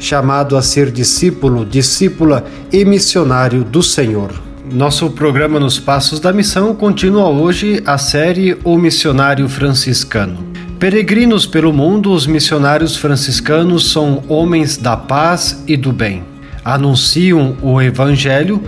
[0.00, 4.32] chamado a ser discípulo, discípula e missionário do Senhor.
[4.72, 10.48] Nosso programa Nos Passos da Missão continua hoje a série O Missionário Franciscano.
[10.78, 16.24] Peregrinos pelo mundo, os missionários franciscanos são homens da paz e do bem.
[16.64, 18.62] Anunciam o Evangelho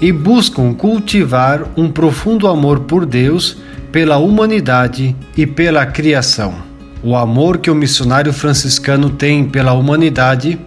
[0.00, 3.58] e buscam cultivar um profundo amor por Deus,
[3.92, 6.54] pela humanidade e pela criação.
[7.02, 10.58] O amor que o missionário franciscano tem pela humanidade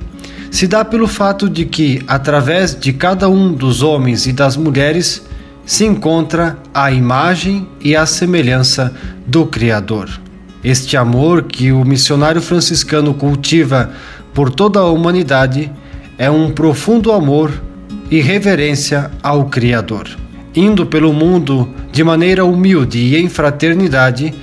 [0.51, 5.25] se dá pelo fato de que, através de cada um dos homens e das mulheres,
[5.65, 8.93] se encontra a imagem e a semelhança
[9.25, 10.09] do Criador.
[10.61, 13.91] Este amor que o missionário franciscano cultiva
[14.33, 15.71] por toda a humanidade
[16.17, 17.51] é um profundo amor
[18.11, 20.09] e reverência ao Criador.
[20.53, 24.33] Indo pelo mundo de maneira humilde e em fraternidade,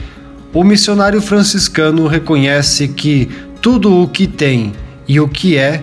[0.54, 3.28] o missionário franciscano reconhece que
[3.61, 4.72] tudo o que tem
[5.06, 5.82] e o que é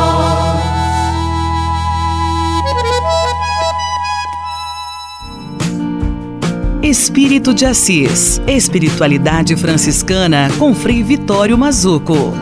[6.91, 12.33] Espírito de Assis, Espiritualidade Franciscana com Frei Vitório Mazuco.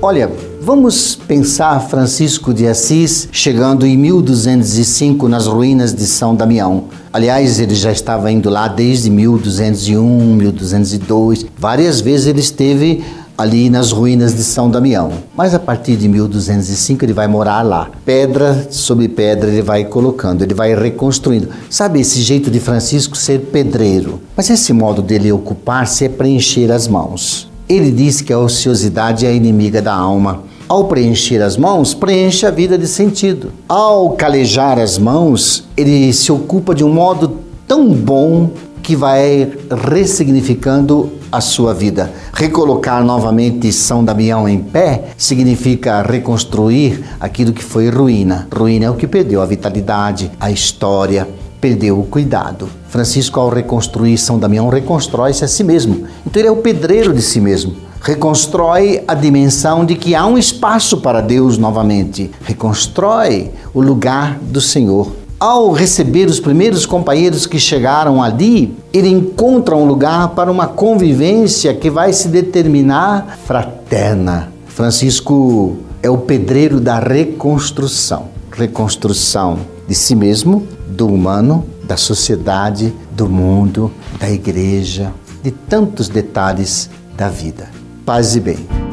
[0.00, 6.84] Olha, vamos pensar Francisco de Assis chegando em 1205 nas ruínas de São Damião.
[7.12, 11.44] Aliás, ele já estava indo lá desde 1201, 1202.
[11.58, 13.04] Várias vezes ele esteve
[13.36, 15.12] ali nas ruínas de São Damião.
[15.36, 17.90] Mas a partir de 1205 ele vai morar lá.
[18.04, 21.48] Pedra sobre pedra ele vai colocando, ele vai reconstruindo.
[21.68, 24.20] Sabe esse jeito de Francisco ser pedreiro?
[24.36, 27.50] Mas esse modo dele ocupar-se é preencher as mãos.
[27.68, 30.42] Ele diz que a ociosidade é a inimiga da alma.
[30.68, 33.52] Ao preencher as mãos, preenche a vida de sentido.
[33.68, 38.50] Ao calejar as mãos, ele se ocupa de um modo tão bom
[38.84, 39.50] que vai
[39.90, 42.12] ressignificando a sua vida.
[42.34, 48.46] Recolocar novamente São Damião em pé significa reconstruir aquilo que foi ruína.
[48.54, 51.26] Ruína é o que perdeu a vitalidade, a história,
[51.62, 52.68] perdeu o cuidado.
[52.90, 56.06] Francisco, ao reconstruir São Damião, reconstrói-se a si mesmo.
[56.26, 57.74] Então, ele é o pedreiro de si mesmo.
[58.02, 62.30] Reconstrói a dimensão de que há um espaço para Deus novamente.
[62.44, 69.76] Reconstrói o lugar do Senhor ao receber os primeiros companheiros que chegaram ali, ele encontra
[69.76, 74.50] um lugar para uma convivência que vai se determinar fraterna.
[74.66, 83.28] Francisco é o pedreiro da reconstrução reconstrução de si mesmo, do humano, da sociedade, do
[83.28, 87.68] mundo, da igreja, de tantos detalhes da vida.
[88.06, 88.83] Paz e bem.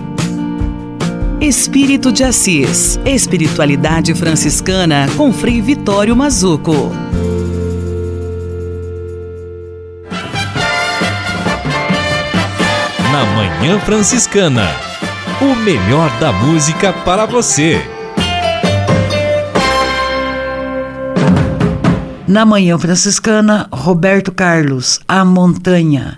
[1.41, 6.91] Espírito de Assis, Espiritualidade Franciscana com Frei Vitório Mazuco.
[13.11, 14.69] Na Manhã Franciscana,
[15.41, 17.81] o melhor da música para você.
[22.27, 26.17] Na Manhã Franciscana, Roberto Carlos, A Montanha.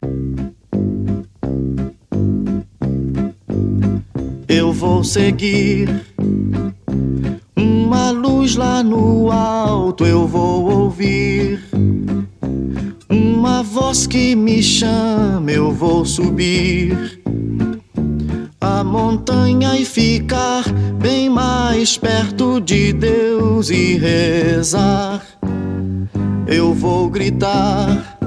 [4.54, 5.90] Eu vou seguir.
[7.58, 11.60] Uma luz lá no alto eu vou ouvir.
[13.10, 17.20] Uma voz que me chama, eu vou subir.
[18.62, 20.64] A montanha e ficar
[21.02, 25.22] bem mais perto de Deus e rezar.
[26.48, 28.18] Eu vou gritar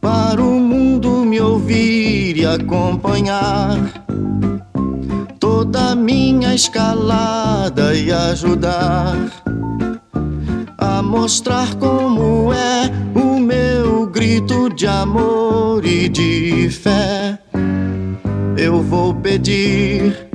[0.00, 3.99] para o mundo me ouvir e acompanhar
[5.70, 9.14] toda minha escalada e ajudar
[10.76, 17.38] a mostrar como é o meu grito de amor e de fé.
[18.58, 20.28] Eu vou pedir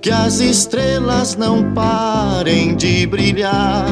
[0.00, 3.86] que as estrelas não parem de brilhar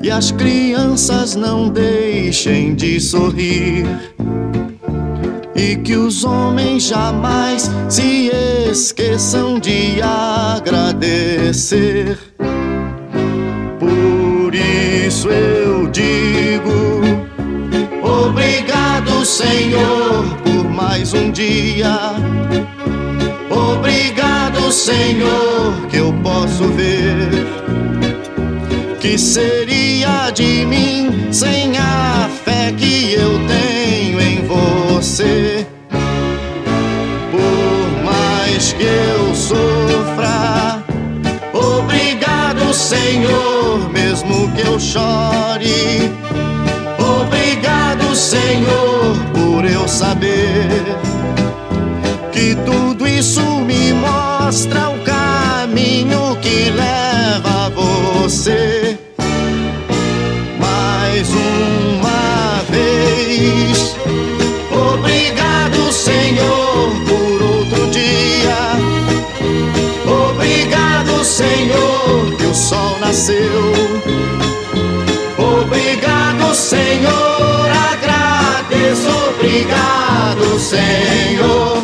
[0.00, 4.13] e as crianças não deixem de sorrir
[5.54, 8.30] e que os homens jamais se
[8.70, 12.18] esqueçam de agradecer.
[13.78, 17.02] Por isso eu digo:
[18.02, 21.96] Obrigado, Senhor, por mais um dia.
[23.48, 27.30] Obrigado, Senhor, que eu posso ver.
[28.98, 34.83] Que seria de mim sem a fé que eu tenho em você?
[37.30, 40.82] Por mais que eu sofra,
[41.52, 46.10] obrigado, Senhor, mesmo que eu chore.
[46.98, 50.82] Obrigado, Senhor, por eu saber
[52.32, 58.73] que tudo isso me mostra o caminho que leva a você.
[72.98, 73.72] Nasceu.
[75.36, 81.82] Obrigado, Senhor, agradeço, obrigado, Senhor.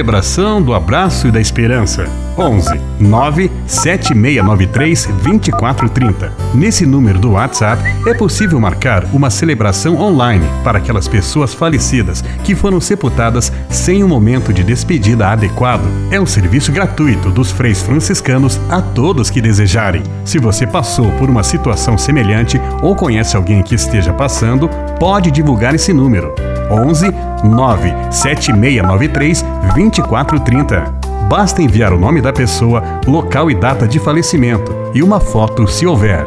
[0.00, 2.08] Celebração do abraço e da esperança.
[2.38, 6.32] 11 9 7693 2430.
[6.54, 12.54] Nesse número do WhatsApp é possível marcar uma celebração online para aquelas pessoas falecidas que
[12.54, 15.86] foram sepultadas sem um momento de despedida adequado.
[16.10, 20.02] É um serviço gratuito dos freis franciscanos a todos que desejarem.
[20.24, 24.66] Se você passou por uma situação semelhante ou conhece alguém que esteja passando,
[24.98, 26.32] pode divulgar esse número.
[26.70, 27.12] 11
[27.44, 29.44] 9 7693
[29.74, 31.00] 2430.
[31.28, 35.86] Basta enviar o nome da pessoa, local e data de falecimento e uma foto se
[35.86, 36.26] houver.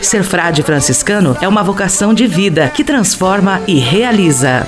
[0.01, 4.67] Ser frade franciscano é uma vocação de vida que transforma e realiza.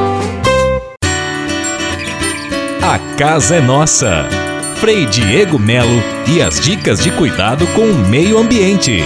[2.91, 4.27] A casa é nossa.
[4.75, 8.99] Frei Diego Melo e as dicas de cuidado com o meio ambiente.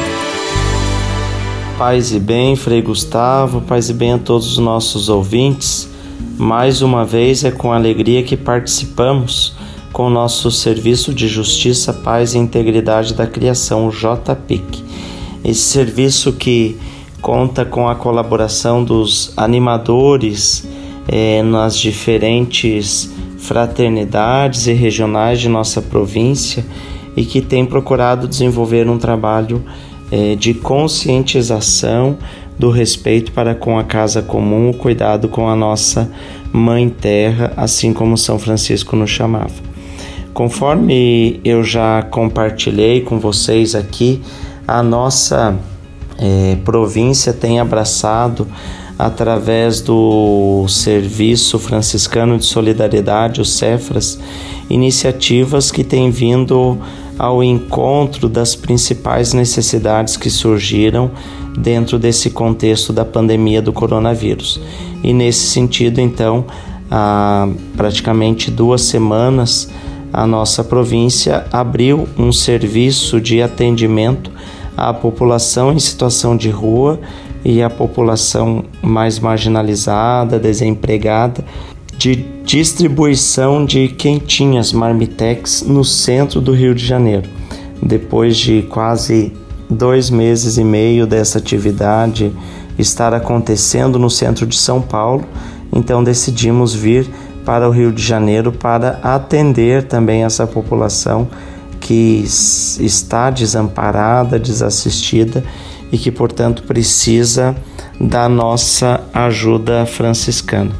[1.77, 5.87] Paz e bem, Frei Gustavo, paz e bem a todos os nossos ouvintes.
[6.35, 9.55] Mais uma vez é com alegria que participamos
[9.93, 14.83] com o nosso Serviço de Justiça, Paz e Integridade da Criação, o JPIC.
[15.43, 16.75] Esse serviço que
[17.21, 20.67] conta com a colaboração dos animadores
[21.07, 23.13] eh, nas diferentes
[23.45, 26.65] fraternidades e regionais de nossa província
[27.15, 29.63] e que tem procurado desenvolver um trabalho
[30.11, 32.17] eh, de conscientização
[32.57, 36.09] do respeito para com a casa comum, o cuidado com a nossa
[36.51, 39.53] mãe terra, assim como São Francisco nos chamava.
[40.33, 44.21] Conforme eu já compartilhei com vocês aqui,
[44.67, 45.55] a nossa
[46.17, 48.47] eh, província tem abraçado
[48.97, 54.19] através do Serviço Franciscano de Solidariedade, o Cefras,
[54.69, 56.77] iniciativas que têm vindo
[57.17, 61.11] ao encontro das principais necessidades que surgiram
[61.57, 64.59] dentro desse contexto da pandemia do coronavírus.
[65.03, 66.45] E nesse sentido, então,
[66.89, 69.69] há praticamente duas semanas,
[70.11, 74.31] a nossa província abriu um serviço de atendimento
[74.75, 76.99] à população em situação de rua
[77.45, 81.45] e à população mais marginalizada, desempregada,
[81.95, 87.29] de distribuição de quentinhas marmitex no centro do Rio de Janeiro.
[87.81, 89.31] Depois de quase
[89.69, 92.33] dois meses e meio dessa atividade
[92.79, 95.23] estar acontecendo no centro de São Paulo,
[95.71, 97.07] então decidimos vir
[97.45, 101.27] para o Rio de Janeiro para atender também essa população
[101.79, 102.23] que
[102.79, 105.43] está desamparada, desassistida
[105.95, 107.55] e que, portanto, precisa
[107.97, 110.71] da nossa ajuda franciscana.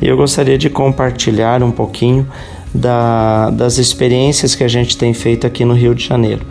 [0.00, 2.28] Eu gostaria de compartilhar um pouquinho
[2.72, 6.42] da, das experiências que a gente tem feito aqui no Rio de Janeiro.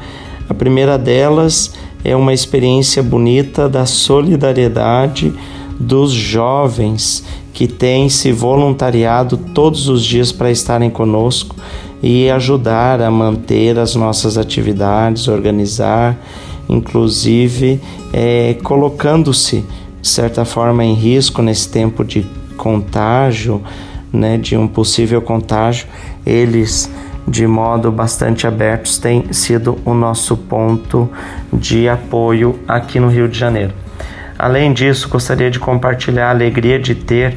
[0.50, 5.32] A primeira delas é uma experiência bonita da solidariedade
[5.80, 11.56] dos jovens que têm se voluntariado todos os dias para estarem conosco
[12.02, 16.18] e ajudar a manter as nossas atividades, organizar,
[16.70, 17.80] inclusive
[18.14, 19.64] é, colocando-se
[20.02, 23.62] de certa forma em risco nesse tempo de contágio,
[24.12, 25.88] né, de um possível contágio,
[26.26, 26.90] eles
[27.28, 31.10] de modo bastante abertos têm sido o nosso ponto
[31.52, 33.74] de apoio aqui no Rio de Janeiro.
[34.40, 37.36] Além disso, gostaria de compartilhar a alegria de ter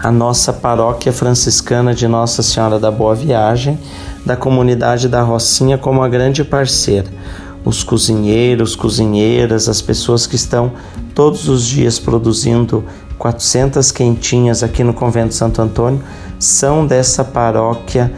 [0.00, 3.78] a nossa paróquia franciscana de Nossa Senhora da Boa Viagem,
[4.26, 7.06] da comunidade da Rocinha, como a grande parceira.
[7.64, 10.72] Os cozinheiros, cozinheiras, as pessoas que estão
[11.14, 12.84] todos os dias produzindo
[13.18, 16.02] 400 quentinhas aqui no Convento Santo Antônio,
[16.38, 18.12] são dessa paróquia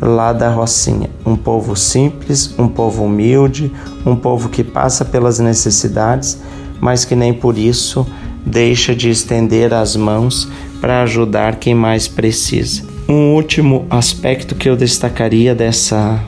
[0.00, 1.10] lá da Rocinha.
[1.24, 3.70] Um povo simples, um povo humilde,
[4.04, 6.38] um povo que passa pelas necessidades,
[6.80, 8.06] mas que nem por isso
[8.44, 10.48] deixa de estender as mãos
[10.80, 12.82] para ajudar quem mais precisa.
[13.08, 16.22] Um último aspecto que eu destacaria dessa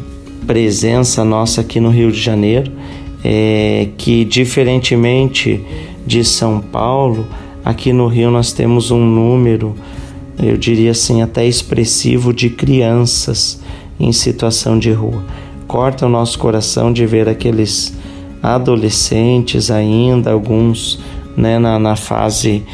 [0.48, 2.72] presença nossa aqui no Rio de Janeiro
[3.22, 5.62] é que, diferentemente
[6.06, 7.26] de São Paulo,
[7.62, 9.74] aqui no Rio nós temos um número,
[10.42, 13.60] eu diria assim, até expressivo de crianças
[14.00, 15.22] em situação de rua.
[15.66, 17.94] Corta o nosso coração de ver aqueles
[18.42, 20.98] adolescentes ainda, alguns
[21.36, 22.64] né, na, na fase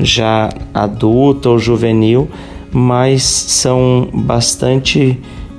[0.00, 2.28] já adulta ou juvenil,
[2.72, 5.16] mas são bastante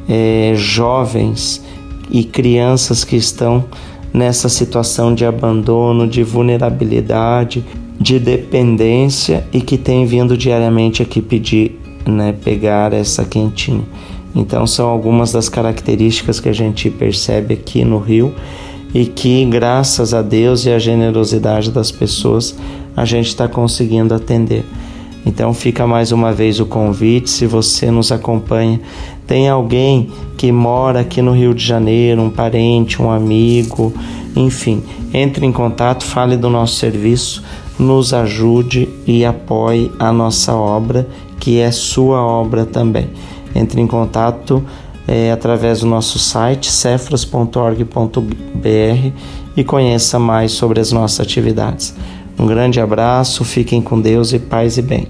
[0.07, 1.63] é, jovens
[2.09, 3.65] e crianças que estão
[4.13, 7.63] nessa situação de abandono, de vulnerabilidade,
[7.99, 13.83] de dependência e que têm vindo diariamente aqui pedir, né, pegar essa quentinha.
[14.35, 18.33] Então são algumas das características que a gente percebe aqui no Rio
[18.93, 22.55] e que, graças a Deus e à generosidade das pessoas,
[22.95, 24.65] a gente está conseguindo atender.
[25.25, 28.81] Então fica mais uma vez o convite, se você nos acompanha,
[29.31, 33.93] tem alguém que mora aqui no Rio de Janeiro, um parente, um amigo,
[34.35, 37.41] enfim, entre em contato, fale do nosso serviço,
[37.79, 41.07] nos ajude e apoie a nossa obra,
[41.39, 43.09] que é sua obra também.
[43.55, 44.61] Entre em contato
[45.07, 47.87] é, através do nosso site cefras.org.br
[49.55, 51.95] e conheça mais sobre as nossas atividades.
[52.37, 55.07] Um grande abraço, fiquem com Deus e paz e bem.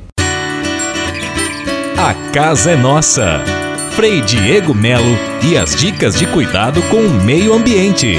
[1.97, 3.60] A casa é nossa.
[3.91, 8.17] Frei Diego Melo e as dicas de cuidado com o meio ambiente.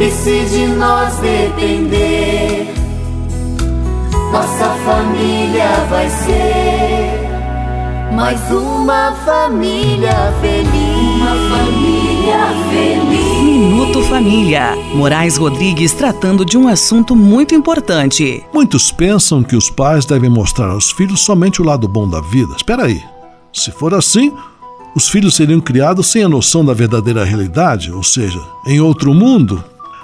[0.00, 2.66] E se de nós depender,
[4.32, 7.18] nossa família vai ser
[8.12, 11.20] mais uma família feliz.
[11.20, 12.17] Uma família.
[13.42, 14.76] Minuto Família.
[14.94, 18.44] Moraes Rodrigues tratando de um assunto muito importante.
[18.52, 22.54] Muitos pensam que os pais devem mostrar aos filhos somente o lado bom da vida.
[22.56, 23.02] Espera aí.
[23.52, 24.32] Se for assim,
[24.94, 29.62] os filhos seriam criados sem a noção da verdadeira realidade, ou seja, em outro mundo.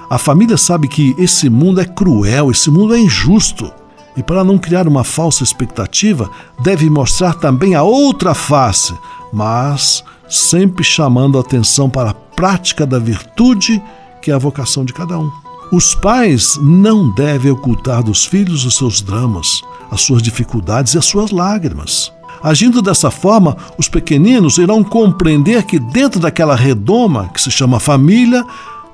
[0.08, 3.72] A família sabe que esse mundo é cruel, esse mundo é injusto
[4.16, 8.94] e para não criar uma falsa expectativa, deve mostrar também a outra face,
[9.32, 13.82] mas sempre chamando a atenção para a prática da virtude,
[14.20, 15.30] que é a vocação de cada um.
[15.72, 21.04] Os pais não devem ocultar dos filhos os seus dramas, as suas dificuldades e as
[21.04, 22.12] suas lágrimas.
[22.42, 28.44] Agindo dessa forma, os pequeninos irão compreender que dentro daquela redoma que se chama família,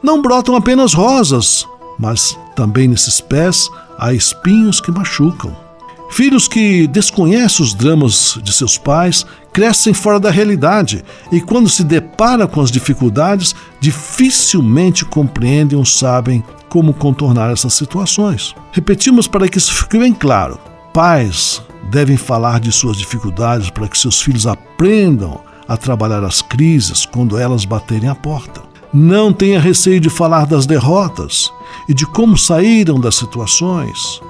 [0.03, 1.66] não brotam apenas rosas,
[1.99, 3.68] mas também nesses pés
[3.99, 5.69] há espinhos que machucam.
[6.11, 11.84] Filhos que desconhecem os dramas de seus pais crescem fora da realidade e, quando se
[11.84, 18.54] deparam com as dificuldades, dificilmente compreendem ou sabem como contornar essas situações.
[18.72, 20.58] Repetimos para que isso fique bem claro:
[20.92, 27.06] pais devem falar de suas dificuldades para que seus filhos aprendam a trabalhar as crises
[27.06, 28.62] quando elas baterem a porta.
[28.92, 31.52] Não tenha receio de falar das derrotas
[31.88, 34.20] e de como saíram das situações.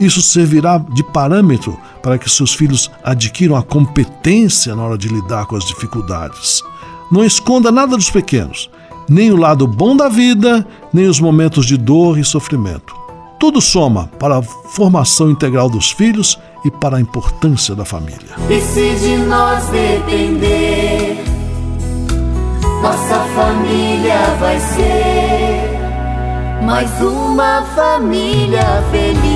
[0.00, 5.44] Isso servirá de parâmetro para que seus filhos adquiram a competência na hora de lidar
[5.44, 6.62] com as dificuldades.
[7.12, 8.70] Não esconda nada dos pequenos,
[9.08, 12.94] nem o lado bom da vida, nem os momentos de dor e sofrimento.
[13.38, 18.36] Tudo soma para a formação integral dos filhos e para a importância da família.
[18.48, 21.24] E se de nós depender,
[22.82, 25.80] nossa família vai ser
[26.64, 29.29] mais uma família feliz.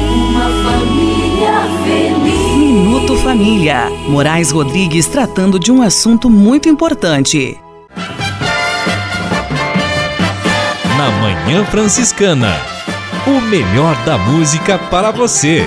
[2.57, 3.90] Minuto Família.
[4.09, 7.59] Moraes Rodrigues tratando de um assunto muito importante.
[10.97, 12.55] Na Manhã Franciscana.
[13.26, 15.66] O melhor da música para você.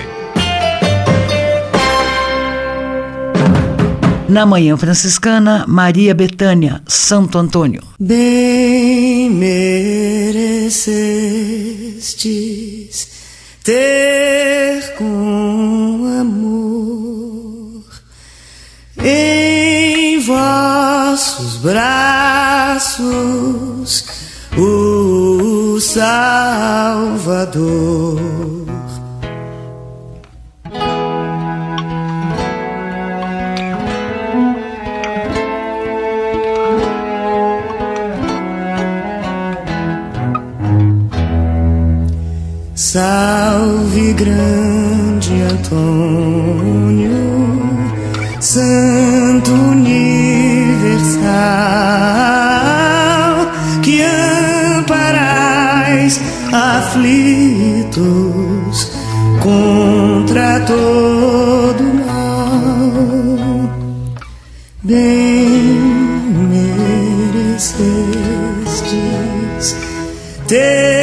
[4.29, 7.81] Na Manhã Franciscana, Maria Betânia, Santo Antônio.
[7.99, 10.77] Bem merecestes
[13.67, 17.83] ter com amor
[19.03, 22.85] em vossos braços
[24.57, 26.87] o Salvador.
[42.89, 47.11] Salve grande Antônio,
[48.39, 51.11] Santo Universal,
[53.83, 54.01] que
[54.79, 56.21] amparais
[56.53, 57.97] aflitos
[59.43, 63.69] contra todo mal.
[64.81, 65.81] Bem
[67.51, 69.75] merecestes
[70.47, 70.96] ter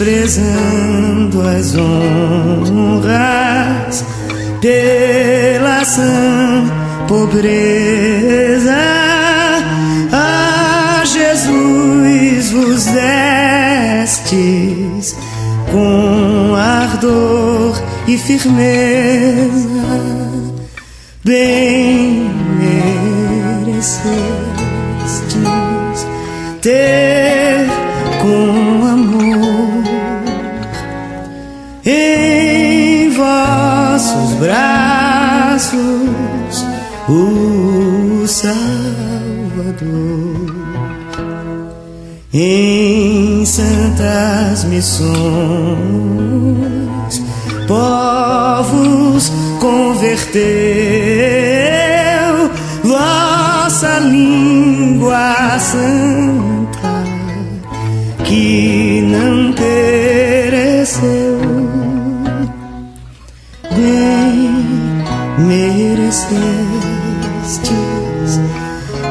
[0.00, 4.02] desprezando as honras
[4.58, 6.64] pela sã
[7.06, 8.74] pobreza.
[10.10, 12.86] A Jesus vos
[14.06, 15.14] destes
[15.70, 17.78] com ardor
[18.08, 19.50] e firmeza,
[21.22, 22.30] bem
[23.60, 26.06] merecestes
[26.62, 27.39] ter
[34.40, 35.70] braços
[37.08, 38.60] o Salvador.
[42.32, 45.10] Em santas missões,
[47.68, 50.40] povos converteu
[52.82, 56.29] vossa língua santa
[66.10, 67.70] merecestes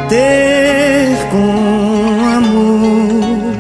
[0.10, 3.56] ter com amor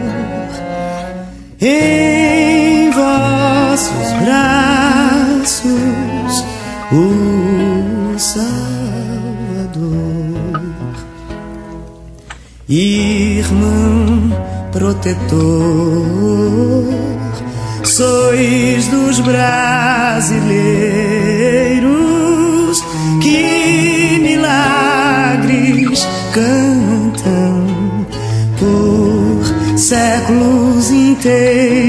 [1.61, 5.69] em vossos braços
[6.91, 8.49] o Salvador,
[12.67, 14.33] irmão
[14.73, 15.29] protetor,
[17.85, 20.98] sois dos brasileiros
[26.33, 27.65] cantam
[28.59, 31.88] por séculos inteiros.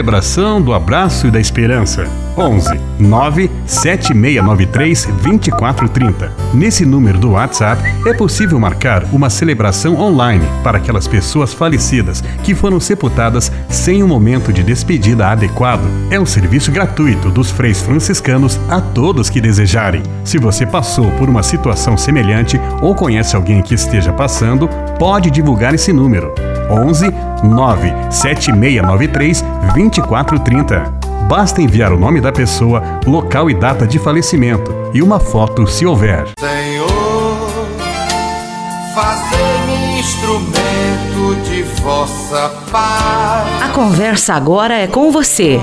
[0.00, 2.08] Celebração do Abraço e da Esperança.
[2.34, 6.32] 11 9 7693 2430.
[6.54, 12.54] Nesse número do WhatsApp é possível marcar uma celebração online para aquelas pessoas falecidas que
[12.54, 15.86] foram sepultadas sem um momento de despedida adequado.
[16.10, 20.02] É um serviço gratuito dos freis franciscanos a todos que desejarem.
[20.24, 24.66] Se você passou por uma situação semelhante ou conhece alguém que esteja passando,
[24.98, 26.32] pode divulgar esse número.
[26.70, 27.12] 11
[27.42, 29.44] 9 7693
[29.74, 31.00] 2430.
[31.28, 35.86] Basta enviar o nome da pessoa, local e data de falecimento e uma foto se
[35.86, 36.26] houver.
[36.38, 36.88] Senhor,
[38.94, 43.62] fazer-me instrumento de vossa paz.
[43.62, 45.62] A conversa agora é com você,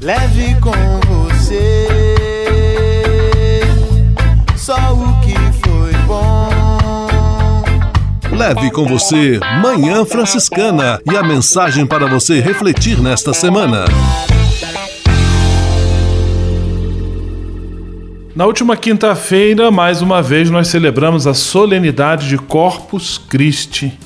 [0.00, 0.72] Leve com
[1.06, 1.86] você
[4.56, 6.48] só o que foi bom.
[8.34, 13.84] Leve com você Manhã Franciscana e a mensagem para você refletir nesta semana.
[18.34, 23.98] Na última quinta-feira, mais uma vez, nós celebramos a solenidade de Corpus Christi,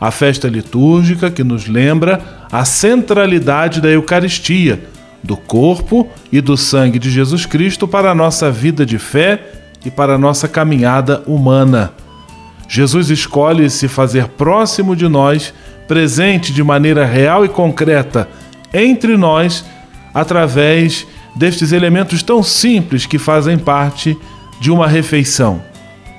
[0.00, 4.80] a festa litúrgica que nos lembra a centralidade da Eucaristia,
[5.22, 9.40] do corpo e do sangue de Jesus Cristo para a nossa vida de fé
[9.84, 11.92] e para a nossa caminhada humana.
[12.68, 15.52] Jesus escolhe se fazer próximo de nós,
[15.88, 18.28] presente de maneira real e concreta
[18.72, 19.64] entre nós,
[20.12, 24.16] através destes elementos tão simples que fazem parte
[24.60, 25.62] de uma refeição: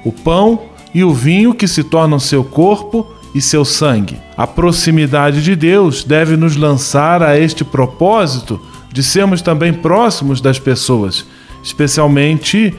[0.03, 0.63] o pão
[0.93, 4.17] e o vinho que se tornam seu corpo e seu sangue.
[4.35, 8.59] A proximidade de Deus deve nos lançar a este propósito
[8.91, 11.25] de sermos também próximos das pessoas,
[11.63, 12.73] especialmente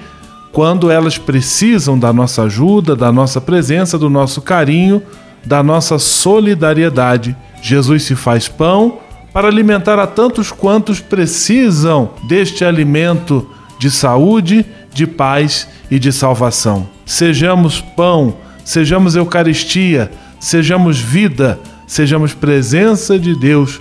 [0.53, 5.03] quando elas precisam da nossa ajuda, da nossa presença, do nosso carinho,
[5.45, 7.37] da nossa solidariedade.
[7.63, 8.99] Jesus se faz pão
[9.33, 13.49] para alimentar a tantos quantos precisam deste alimento
[13.79, 16.89] de saúde, de paz e de salvação.
[17.07, 20.11] Sejamos pão, sejamos Eucaristia,
[20.41, 23.79] sejamos vida, sejamos presença de Deus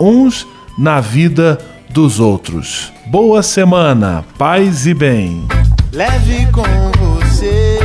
[0.00, 0.46] uns
[0.78, 1.58] na vida
[1.90, 2.92] dos outros.
[3.06, 5.44] Boa semana, paz e bem.
[5.92, 6.62] Leve com
[6.98, 7.78] você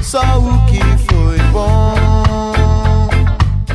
[0.00, 0.80] só o que
[1.12, 1.94] foi bom.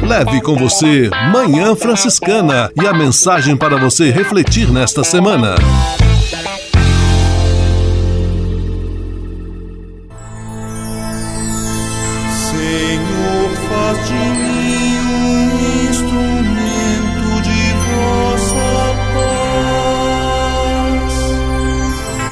[0.01, 5.55] Leve com você Manhã Franciscana e a mensagem para você refletir nesta semana.